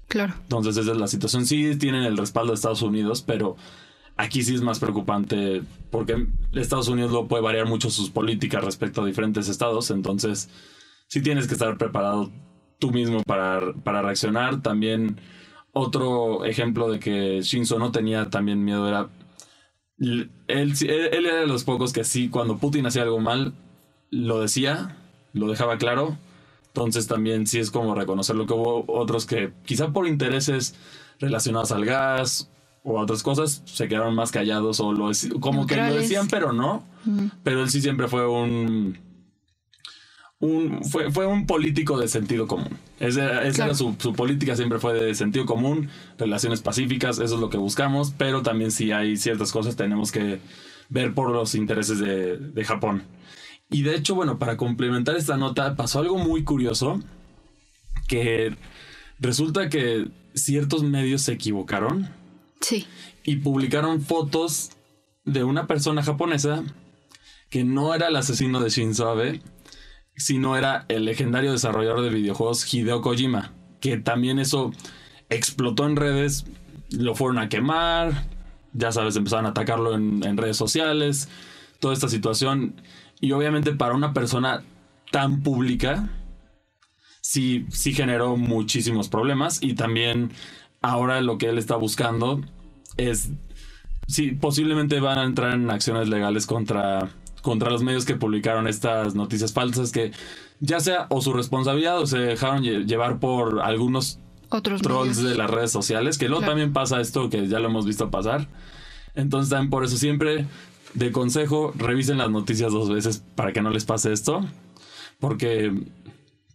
Claro. 0.08 0.34
Entonces 0.42 0.78
esa 0.78 0.94
es 0.94 0.98
la 0.98 1.08
situación. 1.08 1.46
Sí 1.46 1.76
tienen 1.76 2.04
el 2.06 2.18
respaldo 2.18 2.54
de 2.54 2.56
Estados 2.56 2.82
Unidos, 2.82 3.22
pero 3.22 3.56
aquí 4.20 4.44
sí 4.44 4.54
es 4.54 4.62
más 4.62 4.80
preocupante 4.80 5.64
porque 5.92 6.28
Estados 6.52 6.90
Unidos 6.90 7.12
lo 7.12 7.28
puede 7.28 7.42
variar 7.42 7.68
mucho 7.68 7.90
sus 7.90 8.10
políticas 8.10 8.64
respecto 8.64 9.02
a 9.02 9.06
diferentes 9.06 9.48
estados. 9.48 9.92
Entonces 9.92 10.50
sí 11.08 11.22
tienes 11.22 11.48
que 11.48 11.54
estar 11.54 11.78
preparado 11.78 12.30
tú 12.80 12.92
mismo 12.92 13.24
para, 13.24 13.74
para 13.84 14.02
reaccionar. 14.02 14.62
También 14.62 15.22
otro 15.72 16.44
ejemplo 16.44 16.92
de 16.92 17.00
que 17.00 17.42
Shinzo 17.42 17.80
no 17.80 17.92
tenía 17.92 18.30
también 18.30 18.64
miedo 18.64 18.88
era... 18.88 19.08
Él, 19.98 20.30
él, 20.48 21.26
era 21.26 21.42
de 21.42 21.48
los 21.48 21.64
pocos 21.64 21.94
que 21.94 22.04
sí, 22.04 22.30
cuando 22.30 22.58
Putin 22.58 22.86
hacía 22.86 23.04
algo 23.04 23.20
mal, 23.20 23.54
lo 24.12 24.42
decía, 24.42 24.98
lo 25.34 25.50
dejaba 25.50 25.78
claro. 25.78 26.18
Entonces 26.68 27.08
también 27.08 27.48
sí 27.48 27.60
es 27.60 27.72
como 27.72 27.96
reconocerlo 27.96 28.46
que 28.46 28.54
hubo 28.54 28.84
otros 28.88 29.26
que 29.26 29.54
quizá 29.66 29.94
por 29.94 30.08
intereses 30.08 30.76
relacionados 31.20 31.72
al 31.72 31.86
gas 31.86 32.50
o 32.84 33.00
a 33.00 33.04
otras 33.04 33.24
cosas 33.24 33.62
se 33.66 33.88
quedaron 33.88 34.16
más 34.16 34.32
callados 34.32 34.80
o 34.80 34.94
lo 34.94 35.12
como 35.40 35.68
que 35.68 35.78
lo 35.78 35.96
decían 35.96 36.28
pero 36.28 36.54
no. 36.54 36.84
Pero 37.44 37.64
él 37.64 37.70
sí 37.70 37.82
siempre 37.82 38.08
fue 38.08 38.28
un 38.28 38.98
un, 40.40 40.84
fue, 40.86 41.12
fue 41.12 41.26
un 41.26 41.46
político 41.46 42.00
de 42.00 42.08
sentido 42.08 42.48
común. 42.48 42.78
Esa, 43.00 43.44
era 43.44 43.74
su, 43.76 43.96
su, 44.00 44.14
política, 44.14 44.56
siempre 44.56 44.80
fue 44.80 44.94
de 44.94 45.14
sentido 45.14 45.46
común, 45.46 45.90
relaciones 46.18 46.62
pacíficas, 46.62 47.20
eso 47.20 47.36
es 47.36 47.42
lo 47.42 47.50
que 47.50 47.58
buscamos, 47.58 48.14
pero 48.18 48.42
también 48.42 48.72
si 48.72 48.92
hay 48.92 49.18
ciertas 49.18 49.52
cosas 49.52 49.76
tenemos 49.76 50.12
que 50.12 50.40
ver 50.90 51.14
por 51.14 51.32
los 51.32 51.56
intereses 51.56 52.00
de, 52.00 52.38
de 52.38 52.66
Japón. 52.66 53.04
Y 53.70 53.84
de 53.84 53.96
hecho, 53.96 54.16
bueno, 54.16 54.40
para 54.40 54.58
complementar 54.58 55.16
esta 55.16 55.38
nota, 55.38 55.76
pasó 55.76 56.00
algo 56.00 56.18
muy 56.18 56.44
curioso, 56.44 57.00
que 58.08 58.56
resulta 59.20 59.70
que 59.70 60.08
ciertos 60.34 60.84
medios 60.84 61.22
se 61.22 61.34
equivocaron. 61.34 62.10
Sí. 62.62 62.88
Y 63.24 63.38
publicaron 63.38 64.02
fotos 64.02 64.72
de 65.26 65.44
una 65.44 65.68
persona 65.68 66.04
japonesa 66.04 66.64
que 67.50 67.64
no 67.64 67.94
era 67.94 68.08
el 68.08 68.16
asesino 68.16 68.60
de 68.60 68.70
Shinzo 68.70 69.10
Abe, 69.10 69.42
sino 70.16 70.58
era 70.58 70.86
el 70.88 71.06
legendario 71.06 71.52
desarrollador 71.52 72.02
de 72.02 72.10
videojuegos 72.10 72.72
Hideo 72.72 73.02
Kojima, 73.02 73.54
que 73.80 73.98
también 73.98 74.40
eso 74.40 74.72
explotó 75.30 75.86
en 75.86 75.96
redes, 75.96 76.46
lo 76.92 77.16
fueron 77.16 77.40
a 77.40 77.50
quemar, 77.50 78.26
ya 78.74 78.92
sabes, 78.92 79.16
empezaron 79.16 79.46
a 79.46 79.50
atacarlo 79.50 79.96
en, 79.96 80.24
en 80.24 80.38
redes 80.38 80.58
sociales, 80.58 81.30
toda 81.80 81.94
esta 81.94 82.10
situación. 82.10 82.82
Y 83.20 83.32
obviamente 83.32 83.74
para 83.74 83.96
una 83.96 84.14
persona 84.14 84.64
tan 85.12 85.42
pública, 85.42 86.10
sí, 87.22 87.66
sí 87.70 87.94
generó 87.94 88.38
muchísimos 88.38 89.10
problemas. 89.10 89.60
Y 89.62 89.74
también 89.74 90.32
ahora 90.82 91.22
lo 91.22 91.38
que 91.38 91.48
él 91.50 91.58
está 91.58 91.76
buscando 91.76 92.42
es, 92.98 93.30
sí, 94.08 94.32
posiblemente 94.32 95.00
van 95.00 95.20
a 95.20 95.24
entrar 95.24 95.54
en 95.54 95.70
acciones 95.70 96.10
legales 96.10 96.46
contra, 96.46 97.10
contra 97.42 97.70
los 97.70 97.84
medios 97.84 98.06
que 98.06 98.16
publicaron 98.16 98.68
estas 98.68 99.16
noticias 99.16 99.54
falsas 99.54 99.92
que 99.92 100.12
ya 100.60 100.80
sea 100.80 101.08
o 101.10 101.22
su 101.22 101.34
responsabilidad 101.34 102.00
o 102.00 102.08
se 102.08 102.20
dejaron 102.20 102.64
llevar 102.64 103.20
por 103.20 103.62
algunos 103.62 104.20
otros 104.50 104.82
trolls 104.82 105.22
de 105.22 105.36
las 105.36 105.50
redes 105.50 105.72
sociales, 105.72 106.18
que 106.18 106.28
luego 106.28 106.46
también 106.46 106.74
pasa 106.74 107.00
esto 107.00 107.30
que 107.30 107.48
ya 107.48 107.60
lo 107.60 107.70
hemos 107.70 107.86
visto 107.86 108.10
pasar. 108.10 108.48
Entonces 109.16 109.50
también 109.50 109.70
por 109.70 109.84
eso 109.84 109.98
siempre 109.98 110.48
de 110.94 111.12
consejo, 111.12 111.74
revisen 111.76 112.18
las 112.18 112.30
noticias 112.30 112.72
dos 112.72 112.90
veces 112.90 113.24
para 113.36 113.54
que 113.54 113.62
no 113.62 113.70
les 113.70 113.86
pase 113.86 114.12
esto. 114.12 114.46
Porque, 115.20 115.74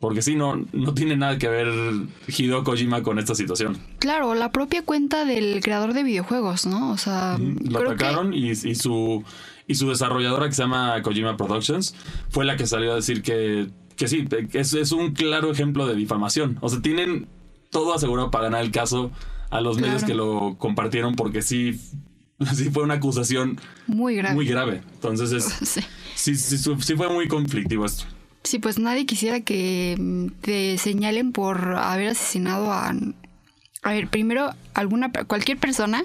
porque 0.04 0.20
sí, 0.20 0.34
no, 0.34 0.62
no 0.74 0.92
tiene 0.92 1.16
nada 1.16 1.38
que 1.38 1.48
ver 1.48 1.66
Hideo 2.28 2.62
Kojima 2.62 3.02
con 3.02 3.18
esta 3.18 3.34
situación. 3.34 3.78
Claro, 4.00 4.34
la 4.34 4.52
propia 4.52 4.82
cuenta 4.82 5.24
del 5.24 5.62
creador 5.62 5.94
de 5.94 6.02
videojuegos, 6.02 6.66
¿no? 6.66 6.90
O 6.92 6.98
sea, 6.98 7.38
lo 7.38 7.78
atacaron 7.78 8.34
y, 8.34 8.50
y, 8.50 8.74
su, 8.74 9.24
y 9.66 9.76
su 9.76 9.88
desarrolladora 9.88 10.46
que 10.46 10.52
se 10.52 10.60
llama 10.60 11.00
Kojima 11.00 11.38
Productions 11.38 11.94
fue 12.28 12.44
la 12.44 12.58
que 12.58 12.66
salió 12.66 12.92
a 12.92 12.96
decir 12.96 13.22
que, 13.22 13.70
que 13.96 14.06
sí, 14.06 14.28
es, 14.52 14.74
es 14.74 14.92
un 14.92 15.14
claro 15.14 15.50
ejemplo 15.50 15.86
de 15.86 15.94
difamación. 15.94 16.58
O 16.60 16.68
sea, 16.68 16.82
tienen 16.82 17.26
todo 17.70 17.94
asegurado 17.94 18.30
para 18.30 18.44
ganar 18.44 18.62
el 18.62 18.72
caso 18.72 19.10
a 19.48 19.62
los 19.62 19.78
claro. 19.78 19.90
medios 19.90 20.04
que 20.04 20.12
lo 20.12 20.56
compartieron 20.58 21.14
porque 21.14 21.40
sí 21.40 21.80
sí 22.54 22.68
fue 22.70 22.82
una 22.82 22.94
acusación 22.94 23.58
muy 23.86 24.16
grave. 24.16 24.34
Muy 24.34 24.46
grave. 24.46 24.82
Entonces 24.96 25.32
es, 25.32 25.44
sí. 25.68 25.80
Sí, 26.14 26.36
sí, 26.36 26.94
fue 26.94 27.08
muy 27.08 27.26
conflictivo 27.26 27.86
esto. 27.86 28.04
Sí, 28.44 28.58
pues 28.58 28.78
nadie 28.78 29.06
quisiera 29.06 29.40
que 29.40 29.96
mm, 29.98 30.26
te 30.42 30.78
señalen 30.78 31.32
por 31.32 31.76
haber 31.76 32.08
asesinado 32.08 32.70
a... 32.70 32.94
A 33.82 33.92
ver, 33.92 34.08
primero, 34.08 34.50
alguna 34.72 35.12
cualquier 35.12 35.58
persona, 35.58 36.04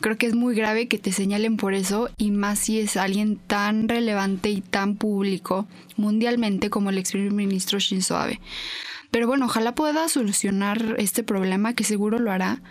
creo 0.00 0.16
que 0.16 0.26
es 0.26 0.34
muy 0.34 0.54
grave 0.54 0.88
que 0.88 0.96
te 0.98 1.12
señalen 1.12 1.58
por 1.58 1.74
eso, 1.74 2.08
y 2.16 2.30
más 2.30 2.60
si 2.60 2.80
es 2.80 2.96
alguien 2.96 3.36
tan 3.36 3.90
relevante 3.90 4.48
y 4.48 4.62
tan 4.62 4.96
público 4.96 5.68
mundialmente 5.96 6.70
como 6.70 6.88
el 6.88 6.96
ex 6.96 7.12
primer 7.12 7.32
ministro 7.32 7.78
Shinzo 7.78 8.16
Abe. 8.16 8.40
Pero 9.10 9.26
bueno, 9.26 9.46
ojalá 9.46 9.74
pueda 9.74 10.08
solucionar 10.08 10.94
este 10.96 11.22
problema, 11.22 11.74
que 11.74 11.84
seguro 11.84 12.18
lo 12.18 12.32
hará, 12.32 12.62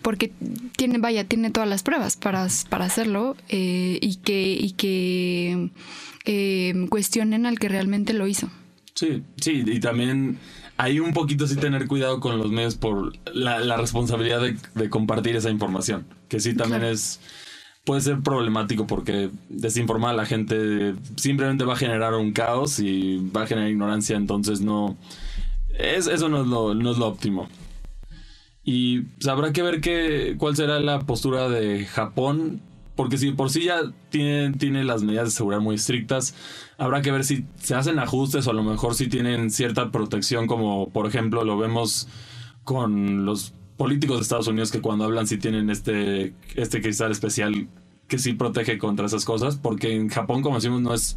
porque 0.00 0.32
tiene, 0.76 0.96
vaya, 0.96 1.24
tiene 1.24 1.50
todas 1.50 1.68
las 1.68 1.82
pruebas 1.82 2.16
para, 2.16 2.46
para 2.70 2.86
hacerlo 2.86 3.36
eh, 3.50 3.98
y 4.00 4.16
que, 4.16 4.52
y 4.52 4.72
que 4.72 5.70
eh, 6.24 6.86
cuestionen 6.88 7.44
al 7.44 7.58
que 7.58 7.68
realmente 7.68 8.14
lo 8.14 8.26
hizo. 8.26 8.50
Sí, 8.98 9.22
sí, 9.36 9.62
y 9.64 9.78
también 9.78 10.40
hay 10.76 10.98
un 10.98 11.12
poquito 11.12 11.46
sí 11.46 11.54
tener 11.54 11.86
cuidado 11.86 12.18
con 12.18 12.36
los 12.36 12.50
medios 12.50 12.74
por 12.74 13.12
la, 13.32 13.60
la 13.60 13.76
responsabilidad 13.76 14.40
de, 14.40 14.56
de, 14.74 14.90
compartir 14.90 15.36
esa 15.36 15.50
información, 15.50 16.04
que 16.28 16.40
sí 16.40 16.56
también 16.56 16.80
claro. 16.80 16.94
es 16.94 17.20
puede 17.84 18.00
ser 18.00 18.22
problemático 18.22 18.88
porque 18.88 19.30
desinformar 19.48 20.14
a 20.14 20.16
la 20.16 20.26
gente 20.26 20.96
simplemente 21.14 21.64
va 21.64 21.74
a 21.74 21.76
generar 21.76 22.12
un 22.14 22.32
caos 22.32 22.80
y 22.80 23.18
va 23.30 23.42
a 23.42 23.46
generar 23.46 23.70
ignorancia, 23.70 24.16
entonces 24.16 24.62
no 24.62 24.96
es, 25.78 26.08
eso 26.08 26.28
no 26.28 26.40
es 26.40 26.48
lo, 26.48 26.74
no 26.74 26.90
es 26.90 26.98
lo 26.98 27.06
óptimo. 27.06 27.48
Y 28.64 29.02
pues, 29.02 29.28
habrá 29.28 29.52
que 29.52 29.62
ver 29.62 29.80
qué, 29.80 30.34
cuál 30.38 30.56
será 30.56 30.80
la 30.80 30.98
postura 31.02 31.48
de 31.48 31.86
Japón. 31.86 32.62
Porque 32.98 33.16
si 33.16 33.30
por 33.30 33.48
sí 33.48 33.62
ya 33.62 33.92
tiene, 34.10 34.50
tiene 34.58 34.82
las 34.82 35.04
medidas 35.04 35.26
de 35.26 35.30
seguridad 35.30 35.60
muy 35.60 35.76
estrictas, 35.76 36.34
habrá 36.78 37.00
que 37.00 37.12
ver 37.12 37.22
si 37.22 37.44
se 37.54 37.76
hacen 37.76 38.00
ajustes 38.00 38.48
o 38.48 38.50
a 38.50 38.54
lo 38.54 38.64
mejor 38.64 38.96
si 38.96 39.06
tienen 39.06 39.52
cierta 39.52 39.92
protección, 39.92 40.48
como 40.48 40.90
por 40.90 41.06
ejemplo 41.06 41.44
lo 41.44 41.56
vemos 41.56 42.08
con 42.64 43.24
los 43.24 43.54
políticos 43.76 44.16
de 44.16 44.22
Estados 44.24 44.48
Unidos 44.48 44.72
que 44.72 44.80
cuando 44.80 45.04
hablan 45.04 45.28
sí 45.28 45.38
tienen 45.38 45.70
este, 45.70 46.34
este 46.56 46.82
cristal 46.82 47.12
especial 47.12 47.68
que 48.08 48.18
sí 48.18 48.32
protege 48.32 48.78
contra 48.78 49.06
esas 49.06 49.24
cosas, 49.24 49.54
porque 49.54 49.94
en 49.94 50.08
Japón, 50.08 50.42
como 50.42 50.56
decimos, 50.56 50.80
no 50.80 50.92
es 50.92 51.16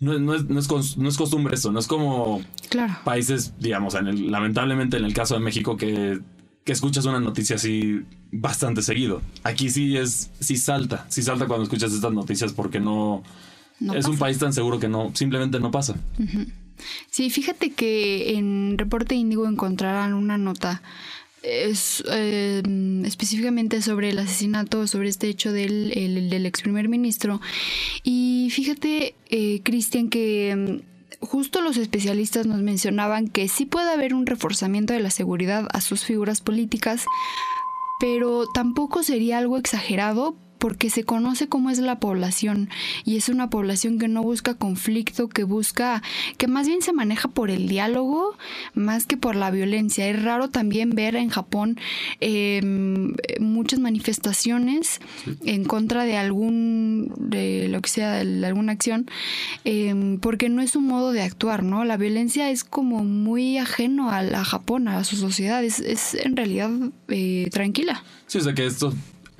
no, 0.00 0.18
no, 0.18 0.34
es, 0.34 0.44
no, 0.50 0.60
es, 0.60 0.98
no 0.98 1.08
es 1.08 1.16
costumbre 1.16 1.54
eso, 1.54 1.72
no 1.72 1.78
es 1.78 1.86
como 1.86 2.42
claro. 2.68 2.92
países, 3.04 3.54
digamos, 3.58 3.94
en 3.94 4.06
el, 4.06 4.30
lamentablemente 4.30 4.98
en 4.98 5.06
el 5.06 5.14
caso 5.14 5.32
de 5.32 5.40
México 5.40 5.78
que 5.78 6.20
que 6.64 6.72
escuchas 6.72 7.04
una 7.06 7.20
noticia 7.20 7.56
así 7.56 8.02
bastante 8.32 8.82
seguido. 8.82 9.22
Aquí 9.42 9.70
sí 9.70 9.96
es, 9.96 10.30
sí 10.40 10.56
salta, 10.56 11.06
sí 11.08 11.22
salta 11.22 11.46
cuando 11.46 11.64
escuchas 11.64 11.92
estas 11.92 12.12
noticias 12.12 12.52
porque 12.52 12.80
no, 12.80 13.22
no 13.80 13.92
es 13.94 13.98
pasa. 14.00 14.10
un 14.10 14.18
país 14.18 14.38
tan 14.38 14.52
seguro 14.52 14.78
que 14.78 14.88
no, 14.88 15.10
simplemente 15.14 15.58
no 15.60 15.70
pasa. 15.70 15.94
Uh 16.18 16.22
-huh. 16.22 16.46
Sí, 17.10 17.28
fíjate 17.30 17.72
que 17.72 18.36
en 18.38 18.78
Reporte 18.78 19.14
Índigo 19.14 19.46
encontrarán 19.46 20.14
una 20.14 20.38
nota 20.38 20.82
es, 21.42 22.04
eh, 22.10 22.62
específicamente 23.04 23.82
sobre 23.82 24.10
el 24.10 24.18
asesinato, 24.18 24.86
sobre 24.86 25.08
este 25.08 25.28
hecho 25.28 25.52
del, 25.52 25.92
el, 25.96 26.30
del 26.30 26.46
ex 26.46 26.62
primer 26.62 26.88
ministro. 26.88 27.40
Y 28.02 28.48
fíjate, 28.50 29.14
eh, 29.30 29.60
Cristian, 29.62 30.08
que 30.08 30.82
justo 31.20 31.60
los 31.60 31.76
especialistas 31.76 32.46
nos 32.46 32.60
mencionaban 32.60 33.28
que 33.28 33.48
sí 33.48 33.66
puede 33.66 33.90
haber 33.90 34.14
un 34.14 34.26
reforzamiento 34.26 34.92
de 34.92 35.00
la 35.00 35.10
seguridad 35.10 35.66
a 35.72 35.80
sus 35.80 36.04
figuras 36.04 36.40
políticas, 36.40 37.04
pero 37.98 38.46
tampoco 38.52 39.02
sería 39.02 39.38
algo 39.38 39.58
exagerado 39.58 40.36
porque 40.60 40.90
se 40.90 41.04
conoce 41.04 41.48
cómo 41.48 41.70
es 41.70 41.78
la 41.78 41.98
población 41.98 42.68
y 43.04 43.16
es 43.16 43.30
una 43.30 43.48
población 43.48 43.98
que 43.98 44.08
no 44.08 44.22
busca 44.22 44.54
conflicto, 44.54 45.28
que 45.28 45.42
busca, 45.42 46.02
que 46.36 46.46
más 46.46 46.68
bien 46.68 46.82
se 46.82 46.92
maneja 46.92 47.28
por 47.28 47.50
el 47.50 47.66
diálogo 47.66 48.36
más 48.74 49.06
que 49.06 49.16
por 49.16 49.34
la 49.34 49.50
violencia. 49.50 50.06
Es 50.06 50.22
raro 50.22 50.50
también 50.50 50.90
ver 50.90 51.16
en 51.16 51.30
Japón 51.30 51.80
eh, 52.20 52.60
muchas 53.40 53.80
manifestaciones 53.80 55.00
sí. 55.24 55.36
en 55.46 55.64
contra 55.64 56.04
de 56.04 56.18
algún, 56.18 57.12
de 57.16 57.68
lo 57.68 57.80
que 57.80 57.88
sea, 57.88 58.22
de 58.22 58.46
alguna 58.46 58.72
acción, 58.72 59.06
eh, 59.64 60.18
porque 60.20 60.50
no 60.50 60.60
es 60.60 60.76
un 60.76 60.86
modo 60.86 61.12
de 61.12 61.22
actuar, 61.22 61.62
¿no? 61.62 61.84
La 61.84 61.96
violencia 61.96 62.50
es 62.50 62.64
como 62.64 63.02
muy 63.02 63.56
ajeno 63.56 64.10
a, 64.10 64.22
la 64.22 64.44
Japón, 64.44 64.88
a 64.88 65.02
su 65.04 65.16
sociedad, 65.16 65.64
es, 65.64 65.80
es 65.80 66.14
en 66.14 66.36
realidad 66.36 66.70
eh, 67.08 67.48
tranquila. 67.50 68.04
Sí, 68.26 68.38
o 68.38 68.42
sea 68.42 68.54
que 68.54 68.66
esto 68.66 68.92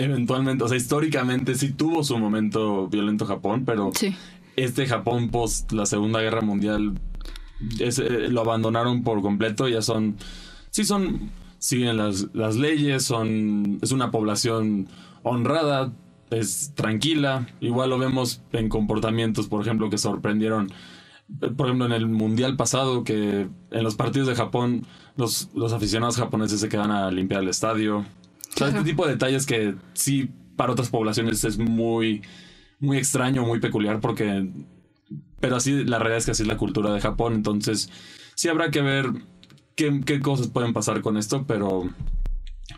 eventualmente, 0.05 0.65
o 0.65 0.69
sea, 0.69 0.77
históricamente 0.77 1.55
sí 1.55 1.73
tuvo 1.73 2.03
su 2.05 2.19
momento 2.19 2.89
violento 2.89 3.27
Japón, 3.27 3.65
pero 3.65 3.91
sí. 3.95 4.15
este 4.57 4.87
Japón 4.87 5.31
post 5.31 5.73
la 5.73 5.87
Segunda 5.87 6.21
Guerra 6.21 6.41
Mundial 6.41 6.95
es, 7.79 7.99
eh, 7.99 8.29
lo 8.29 8.41
abandonaron 8.41 9.03
por 9.03 9.21
completo, 9.23 9.69
ya 9.69 9.83
son, 9.83 10.17
sí 10.71 10.85
son, 10.85 11.31
siguen 11.59 11.97
las, 11.97 12.29
las 12.33 12.57
leyes, 12.57 13.05
son, 13.05 13.79
es 13.83 13.93
una 13.93 14.11
población 14.11 14.89
honrada, 15.23 15.93
es 16.31 16.73
tranquila, 16.75 17.49
igual 17.61 17.91
lo 17.91 17.99
vemos 17.99 18.43
en 18.53 18.69
comportamientos, 18.69 19.49
por 19.49 19.61
ejemplo, 19.61 19.91
que 19.91 19.99
sorprendieron 19.99 20.73
por 21.57 21.67
ejemplo, 21.67 21.87
en 21.87 21.93
el 21.93 22.09
mundial 22.09 22.57
pasado, 22.57 23.05
que 23.05 23.49
en 23.71 23.85
los 23.85 23.95
partidos 23.95 24.29
de 24.29 24.35
Japón, 24.35 24.87
los, 25.17 25.51
los 25.55 25.73
aficionados 25.73 26.17
japoneses 26.17 26.61
se 26.61 26.69
quedan 26.69 26.91
a 26.91 27.11
limpiar 27.11 27.43
el 27.43 27.49
estadio. 27.49 28.05
O 28.61 28.69
sea, 28.69 28.77
este 28.79 28.91
tipo 28.91 29.07
de 29.07 29.13
detalles 29.13 29.47
que 29.47 29.75
sí 29.95 30.31
para 30.57 30.73
otras 30.73 30.91
poblaciones 30.91 31.43
es 31.45 31.57
muy, 31.59 32.23
muy 32.79 32.99
extraño, 32.99 33.45
muy 33.45 33.61
peculiar, 33.61 34.01
porque. 34.01 34.51
Pero 35.41 35.57
así, 35.57 35.85
la 35.85 35.99
realidad 35.99 36.19
es 36.19 36.25
que 36.27 36.33
así 36.33 36.43
es 36.43 36.49
la 36.49 36.59
cultura 36.59 36.93
de 36.93 37.01
Japón. 37.01 37.33
Entonces, 37.35 37.89
sí 38.35 38.49
habrá 38.49 38.71
que 38.71 38.83
ver 38.83 39.07
qué, 39.75 40.03
qué 40.05 40.21
cosas 40.21 40.49
pueden 40.49 40.73
pasar 40.75 41.01
con 41.01 41.17
esto, 41.17 41.47
pero. 41.47 41.89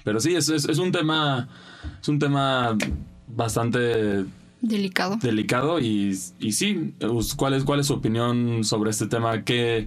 Pero 0.04 0.20
sí, 0.20 0.34
es, 0.36 0.48
es, 0.48 0.68
es 0.68 0.78
un 0.78 0.92
tema. 0.92 1.48
Es 2.00 2.08
un 2.08 2.20
tema 2.20 2.76
bastante 3.26 4.24
Delicado. 4.60 5.16
delicado 5.20 5.80
y, 5.80 6.16
y 6.38 6.52
sí, 6.52 6.94
¿cuál 7.36 7.54
es, 7.54 7.64
¿cuál 7.64 7.80
es 7.80 7.86
su 7.88 7.94
opinión 7.94 8.62
sobre 8.62 8.90
este 8.90 9.06
tema? 9.08 9.42
¿Qué, 9.42 9.86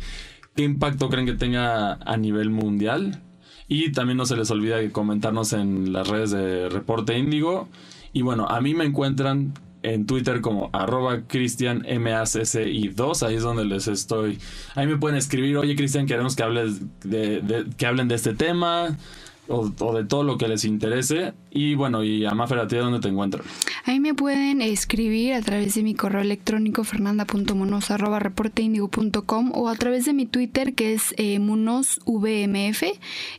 ¿Qué 0.55 0.63
impacto 0.63 1.09
creen 1.09 1.25
que 1.25 1.33
tenga 1.33 1.93
a 1.93 2.17
nivel 2.17 2.49
mundial? 2.49 3.21
Y 3.67 3.91
también 3.91 4.17
no 4.17 4.25
se 4.25 4.35
les 4.35 4.51
olvida 4.51 4.77
comentarnos 4.91 5.53
en 5.53 5.91
las 5.93 6.07
redes 6.07 6.31
de 6.31 6.69
Reporte 6.69 7.17
Índigo. 7.17 7.67
Y 8.13 8.21
bueno, 8.21 8.47
a 8.47 8.61
mí 8.61 8.73
me 8.75 8.85
encuentran 8.85 9.53
en 9.81 10.05
Twitter 10.05 10.41
como 10.41 10.69
arroba 10.73 11.21
cristianmacci2, 11.27 13.23
ahí 13.27 13.35
es 13.35 13.43
donde 13.43 13.65
les 13.65 13.87
estoy. 13.87 14.39
Ahí 14.75 14.87
me 14.87 14.97
pueden 14.97 15.17
escribir, 15.17 15.57
oye 15.57 15.75
Cristian, 15.75 16.05
queremos 16.07 16.35
que 16.35 16.43
hables 16.43 16.81
de- 17.03 17.65
que 17.77 17.85
hablen 17.85 18.07
de 18.07 18.15
este 18.15 18.33
tema 18.33 18.97
o, 19.47 19.71
o 19.79 19.95
de 19.95 20.03
todo 20.05 20.23
lo 20.23 20.37
que 20.37 20.47
les 20.47 20.63
interese. 20.65 21.33
Y 21.51 21.75
bueno, 21.75 22.03
y 22.03 22.25
a 22.25 22.31
Mafer, 22.31 22.57
¿a 22.59 22.67
ti 22.67 22.75
dónde 22.75 22.99
te 22.99 23.07
encuentran? 23.07 23.43
Ahí 23.85 23.99
me 23.99 24.13
pueden 24.13 24.61
escribir 24.61 25.33
a 25.33 25.41
través 25.41 25.73
de 25.75 25.83
mi 25.83 25.95
correo 25.95 26.21
electrónico 26.21 26.83
fernanda.munoz.reporteindigo.com 26.83 29.51
o 29.53 29.69
a 29.69 29.75
través 29.75 30.05
de 30.05 30.13
mi 30.13 30.25
Twitter 30.25 30.73
que 30.73 30.93
es 30.93 31.13
eh, 31.17 31.39
munosvmf 31.39 32.83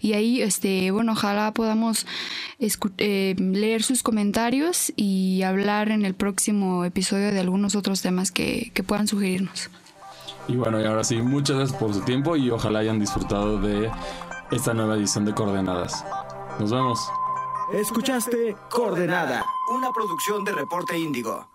y 0.00 0.12
ahí, 0.12 0.40
este, 0.40 0.92
bueno, 0.92 1.12
ojalá 1.12 1.52
podamos 1.52 2.06
eh, 2.98 3.34
leer 3.38 3.82
sus 3.82 4.02
comentarios 4.02 4.92
y 4.96 5.42
hablar 5.42 5.90
en 5.90 6.04
el 6.04 6.14
próximo 6.14 6.84
episodio 6.84 7.32
de 7.32 7.40
algunos 7.40 7.74
otros 7.74 8.02
temas 8.02 8.30
que, 8.30 8.70
que 8.72 8.82
puedan 8.82 9.08
sugerirnos. 9.08 9.70
Y 10.48 10.54
bueno, 10.54 10.80
y 10.80 10.84
ahora 10.84 11.02
sí, 11.02 11.16
muchas 11.16 11.56
gracias 11.56 11.78
por 11.78 11.92
su 11.92 12.02
tiempo 12.02 12.36
y 12.36 12.50
ojalá 12.50 12.78
hayan 12.78 13.00
disfrutado 13.00 13.60
de 13.60 13.90
esta 14.50 14.74
nueva 14.74 14.94
edición 14.94 15.24
de 15.24 15.34
Coordenadas. 15.34 16.04
Nos 16.58 16.70
vemos. 16.70 16.98
Escuchaste 17.72 18.56
Coordenada. 18.70 19.44
Una 19.70 19.90
producción 19.92 20.44
de 20.44 20.52
Reporte 20.52 20.98
Índigo. 20.98 21.48